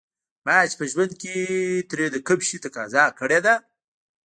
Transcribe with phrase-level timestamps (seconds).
[0.45, 1.33] ما چې په ژوند کې
[1.89, 3.53] ترې د کوم شي تقاضا کړې ده.